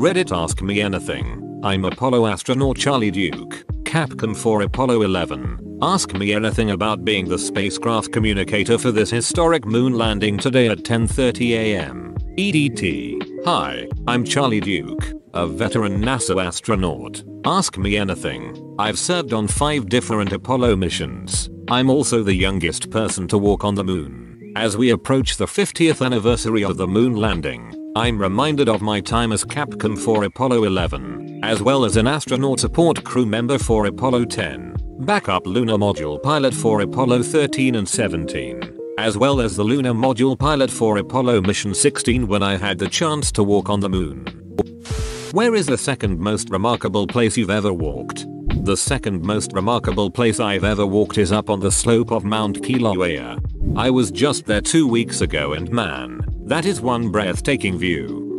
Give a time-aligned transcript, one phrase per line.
[0.00, 1.60] Reddit Ask Me Anything.
[1.62, 5.78] I'm Apollo astronaut Charlie Duke, Capcom for Apollo 11.
[5.82, 10.84] Ask me anything about being the spacecraft communicator for this historic moon landing today at
[10.84, 12.16] 10:30 a.m.
[12.38, 13.44] EDT.
[13.44, 17.22] Hi, I'm Charlie Duke, a veteran NASA astronaut.
[17.44, 18.56] Ask me anything.
[18.78, 21.50] I've served on 5 different Apollo missions.
[21.68, 24.54] I'm also the youngest person to walk on the moon.
[24.56, 29.32] As we approach the 50th anniversary of the moon landing, I'm reminded of my time
[29.32, 34.26] as Capcom for Apollo 11, as well as an astronaut support crew member for Apollo
[34.26, 39.92] 10, backup lunar module pilot for Apollo 13 and 17, as well as the lunar
[39.92, 43.88] module pilot for Apollo mission 16 when I had the chance to walk on the
[43.88, 44.24] moon.
[45.32, 48.24] Where is the second most remarkable place you've ever walked?
[48.64, 52.62] The second most remarkable place I've ever walked is up on the slope of Mount
[52.62, 53.40] Kilauea.
[53.76, 58.36] I was just there two weeks ago and man, that is one breathtaking view.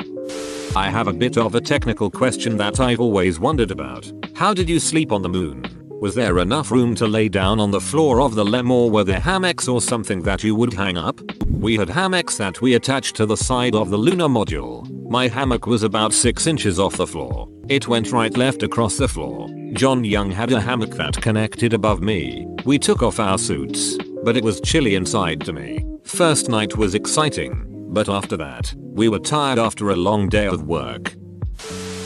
[0.75, 4.11] I have a bit of a technical question that I've always wondered about.
[4.35, 5.63] How did you sleep on the moon?
[6.01, 9.05] Was there enough room to lay down on the floor of the LEM or were
[9.05, 11.21] there hammocks or something that you would hang up?
[11.49, 14.85] We had hammocks that we attached to the side of the lunar module.
[15.09, 17.47] My hammock was about 6 inches off the floor.
[17.69, 19.47] It went right left across the floor.
[19.71, 22.45] John Young had a hammock that connected above me.
[22.65, 25.85] We took off our suits, but it was chilly inside to me.
[26.03, 30.63] First night was exciting, but after that, we were tired after a long day of
[30.63, 31.13] work.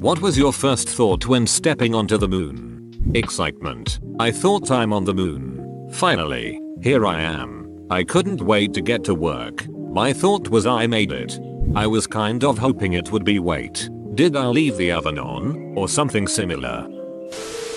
[0.02, 3.12] What was your first thought when stepping onto the moon?
[3.14, 4.00] Excitement.
[4.20, 5.90] I thought I'm on the moon.
[5.94, 7.88] Finally, here I am.
[7.90, 9.68] I couldn't wait to get to work.
[9.70, 11.40] My thought was I made it.
[11.76, 13.90] I was kind of hoping it would be wait.
[14.16, 15.74] Did I leave the oven on?
[15.78, 16.88] Or something similar?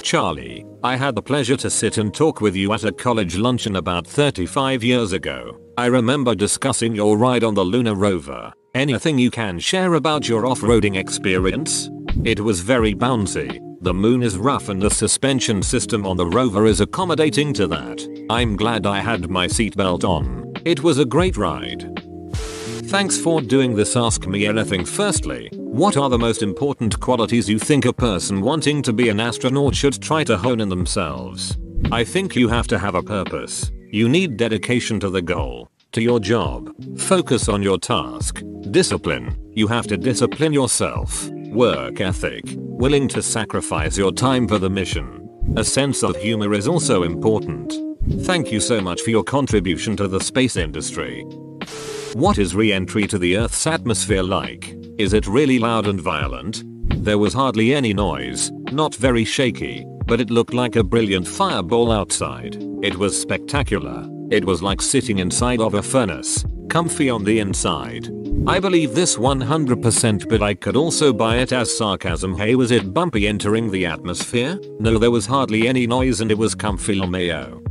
[0.03, 3.77] Charlie, I had the pleasure to sit and talk with you at a college luncheon
[3.77, 5.59] about 35 years ago.
[5.79, 8.53] I remember discussing your ride on the lunar rover.
[8.75, 11.89] Anything you can share about your off-roading experience?
[12.25, 13.61] It was very bouncy.
[13.83, 18.05] The moon is rough and the suspension system on the rover is accommodating to that.
[18.29, 20.53] I'm glad I had my seatbelt on.
[20.65, 22.03] It was a great ride.
[22.91, 25.49] Thanks for doing this ask me anything firstly.
[25.53, 29.77] What are the most important qualities you think a person wanting to be an astronaut
[29.77, 31.57] should try to hone in themselves?
[31.93, 33.71] I think you have to have a purpose.
[33.91, 39.67] You need dedication to the goal, to your job, focus on your task, discipline, you
[39.67, 45.29] have to discipline yourself, work ethic, willing to sacrifice your time for the mission.
[45.57, 47.75] A sense of humor is also important.
[48.25, 51.23] Thank you so much for your contribution to the space industry.
[52.13, 54.77] What is re-entry to the Earth's atmosphere like?
[54.99, 56.63] Is it really loud and violent?
[57.05, 61.91] There was hardly any noise, not very shaky, but it looked like a brilliant fireball
[61.91, 62.55] outside.
[62.85, 64.09] It was spectacular.
[64.31, 68.11] It was like sitting inside of a furnace, comfy on the inside.
[68.47, 72.93] I believe this 100% but I could also buy it as sarcasm hey was it
[72.93, 74.61] bumpy entering the atmosphere?
[74.79, 77.63] No there was hardly any noise and it was comfy mayo.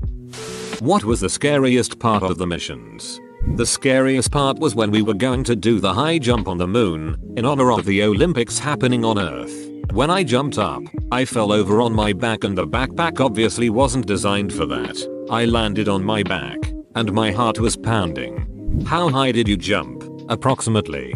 [0.79, 3.19] What was the scariest part of the missions?
[3.55, 6.67] The scariest part was when we were going to do the high jump on the
[6.67, 9.66] moon, in honor of the Olympics happening on Earth.
[9.91, 14.05] When I jumped up, I fell over on my back and the backpack obviously wasn't
[14.05, 15.27] designed for that.
[15.31, 16.59] I landed on my back,
[16.95, 18.83] and my heart was pounding.
[18.85, 21.15] How high did you jump, approximately?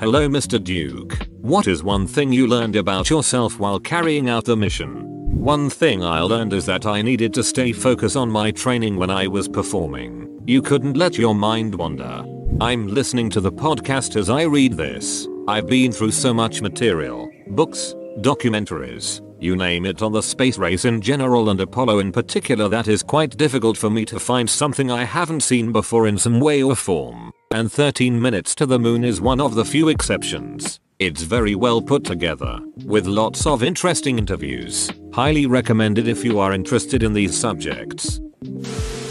[0.00, 0.62] Hello Mr.
[0.62, 1.16] Duke.
[1.40, 5.02] What is one thing you learned about yourself while carrying out the mission?
[5.38, 9.10] One thing I learned is that I needed to stay focused on my training when
[9.10, 10.40] I was performing.
[10.46, 12.24] You couldn't let your mind wander.
[12.60, 15.28] I'm listening to the podcast as I read this.
[15.46, 20.84] I've been through so much material, books, documentaries, you name it on the space race
[20.84, 24.90] in general and Apollo in particular that is quite difficult for me to find something
[24.90, 27.32] I haven't seen before in some way or form.
[27.52, 30.80] And 13 minutes to the moon is one of the few exceptions.
[30.98, 34.90] It's very well put together, with lots of interesting interviews.
[35.12, 38.20] Highly recommended if you are interested in these subjects.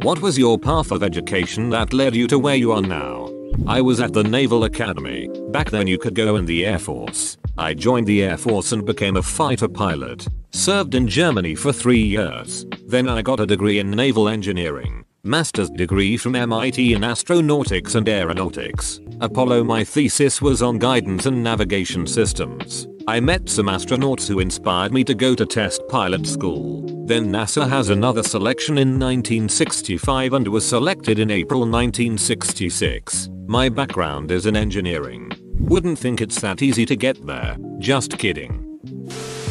[0.02, 3.32] What was your path of education that led you to where you are now?
[3.68, 5.30] I was at the Naval Academy.
[5.52, 7.38] Back then you could go in the Air Force.
[7.58, 10.28] I joined the Air Force and became a fighter pilot.
[10.52, 12.66] Served in Germany for 3 years.
[12.86, 15.06] Then I got a degree in naval engineering.
[15.24, 19.00] Master's degree from MIT in astronautics and aeronautics.
[19.22, 22.88] Apollo my thesis was on guidance and navigation systems.
[23.08, 26.84] I met some astronauts who inspired me to go to test pilot school.
[27.08, 33.30] Then NASA has another selection in 1965 and was selected in April 1966.
[33.48, 35.32] My background is in engineering.
[35.66, 37.58] Wouldn't think it's that easy to get there.
[37.80, 38.80] Just kidding.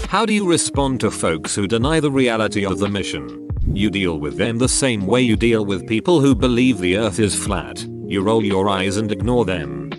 [0.07, 3.49] How do you respond to folks who deny the reality of the mission?
[3.67, 7.19] You deal with them the same way you deal with people who believe the earth
[7.19, 7.85] is flat.
[8.07, 9.91] You roll your eyes and ignore them.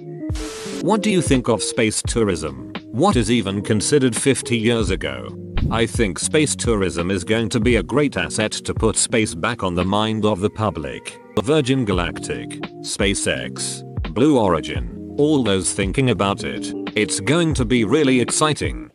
[0.81, 2.71] What do you think of space tourism?
[2.91, 5.27] What is even considered 50 years ago?
[5.69, 9.63] I think space tourism is going to be a great asset to put space back
[9.63, 11.19] on the mind of the public.
[11.41, 12.51] Virgin Galactic,
[12.83, 13.83] SpaceX,
[14.13, 16.73] Blue Origin, all those thinking about it.
[16.95, 18.89] It's going to be really exciting.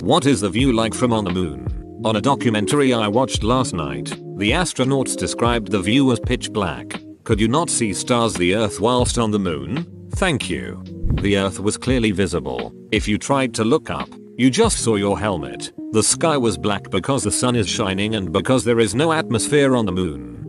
[0.00, 2.00] What is the view like from on the moon?
[2.04, 7.00] On a documentary I watched last night, the astronauts described the view as pitch black.
[7.24, 9.86] Could you not see stars the earth whilst on the moon?
[10.16, 10.82] Thank you.
[11.22, 12.72] The earth was clearly visible.
[12.92, 15.72] If you tried to look up, you just saw your helmet.
[15.92, 19.74] The sky was black because the sun is shining and because there is no atmosphere
[19.74, 20.44] on the moon.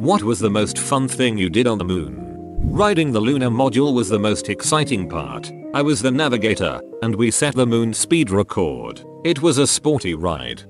[0.00, 2.27] What was the most fun thing you did on the moon?
[2.70, 5.50] Riding the lunar module was the most exciting part.
[5.74, 9.04] I was the navigator, and we set the moon speed record.
[9.24, 10.62] It was a sporty ride.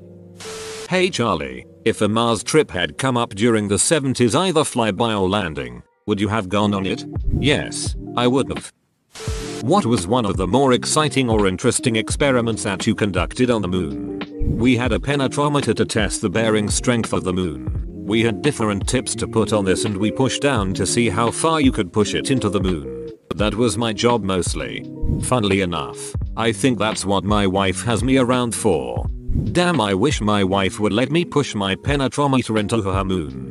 [0.88, 5.28] Hey Charlie, if a Mars trip had come up during the 70s either flyby or
[5.28, 7.04] landing, would you have gone on it?
[7.38, 8.72] Yes, I would have.
[9.62, 13.68] What was one of the more exciting or interesting experiments that you conducted on the
[13.68, 14.56] moon?
[14.56, 17.87] We had a penetrometer to test the bearing strength of the moon.
[18.08, 21.30] We had different tips to put on this and we pushed down to see how
[21.30, 23.10] far you could push it into the moon.
[23.36, 24.90] That was my job mostly.
[25.24, 29.06] Funnily enough, I think that's what my wife has me around for.
[29.52, 33.50] Damn I wish my wife would let me push my penetrometer into her moon.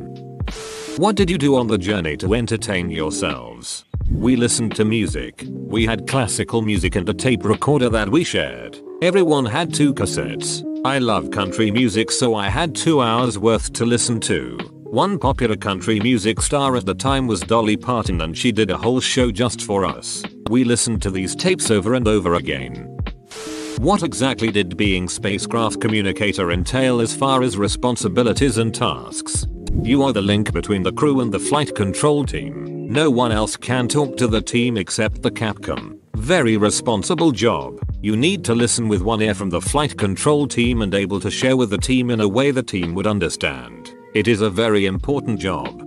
[0.96, 3.84] What did you do on the journey to entertain yourselves?
[4.18, 5.44] We listened to music.
[5.48, 8.76] We had classical music and a tape recorder that we shared.
[9.00, 10.64] Everyone had two cassettes.
[10.84, 14.58] I love country music so I had 2 hours worth to listen to.
[14.90, 18.76] One popular country music star at the time was Dolly Parton and she did a
[18.76, 20.24] whole show just for us.
[20.50, 22.98] We listened to these tapes over and over again.
[23.78, 29.46] What exactly did being spacecraft communicator entail as far as responsibilities and tasks?
[29.80, 32.77] You are the link between the crew and the flight control team.
[32.90, 35.98] No one else can talk to the team except the Capcom.
[36.16, 37.78] Very responsible job.
[38.00, 41.30] You need to listen with one ear from the flight control team and able to
[41.30, 43.94] share with the team in a way the team would understand.
[44.14, 45.84] It is a very important job.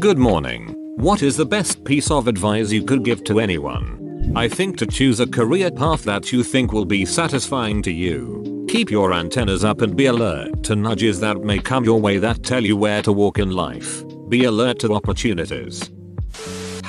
[0.00, 0.74] Good morning.
[0.96, 4.32] What is the best piece of advice you could give to anyone?
[4.34, 8.66] I think to choose a career path that you think will be satisfying to you.
[8.68, 12.42] Keep your antennas up and be alert to nudges that may come your way that
[12.42, 14.02] tell you where to walk in life.
[14.28, 15.88] Be alert to opportunities.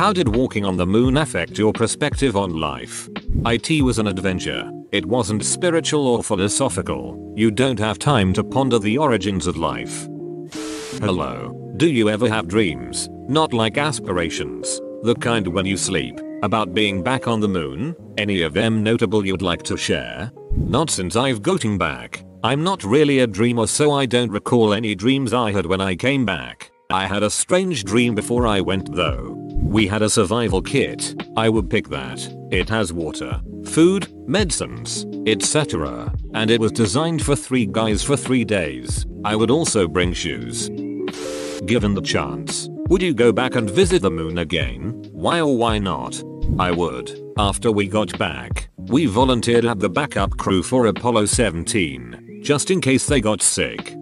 [0.02, 3.08] How did walking on the moon affect your perspective on life?
[3.46, 4.68] IT was an adventure.
[4.92, 7.36] It wasn't spiritual or philosophical.
[7.38, 10.08] You don't have time to ponder the origins of life.
[11.02, 11.54] Hello.
[11.78, 13.10] Do you ever have dreams?
[13.30, 14.82] Not like aspirations.
[15.04, 16.20] The kind when you sleep.
[16.42, 17.96] About being back on the moon?
[18.18, 20.32] Any of them notable you'd like to share?
[20.58, 22.26] Not since I've gotten back.
[22.44, 25.94] I'm not really a dreamer so I don't recall any dreams I had when I
[25.94, 26.72] came back.
[26.90, 29.31] I had a strange dream before I went though.
[29.62, 31.16] We had a survival kit.
[31.38, 32.20] I would pick that.
[32.52, 36.14] It has water, food, medicines, etc.
[36.34, 39.06] And it was designed for 3 guys for 3 days.
[39.24, 40.70] I would also bring shoes.
[41.66, 45.08] Given the chance, would you go back and visit the moon again?
[45.14, 46.22] Why or why not?
[46.60, 47.18] I would.
[47.38, 52.82] After we got back, we volunteered at the backup crew for Apollo 17, just in
[52.82, 53.96] case they got sick.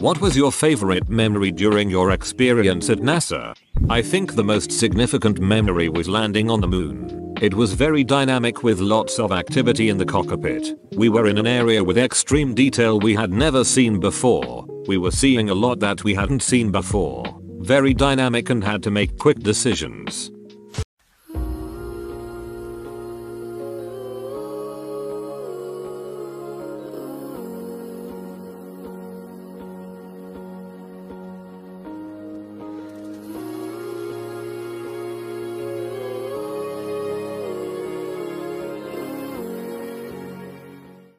[0.00, 3.54] What was your favorite memory during your experience at NASA?
[3.90, 7.34] I think the most significant memory was landing on the moon.
[7.40, 10.74] It was very dynamic with lots of activity in the cockpit.
[10.92, 14.64] We were in an area with extreme detail we had never seen before.
[14.86, 17.24] We were seeing a lot that we hadn't seen before.
[17.60, 20.31] Very dynamic and had to make quick decisions.